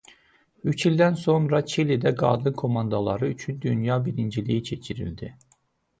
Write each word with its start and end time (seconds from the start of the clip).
Üç 0.71 0.85
ildən 0.89 1.17
sonra 1.23 1.59
Çilidə 1.73 2.13
qadın 2.21 2.53
komandaları 2.61 3.29
ücün 3.35 3.61
dünya 3.67 4.03
birinciliyi 4.09 4.63
keçirildi. 4.71 5.35